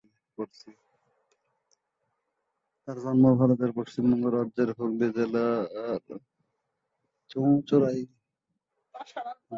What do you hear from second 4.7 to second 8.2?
হুগলি জেলার চুঁচুড়ায়।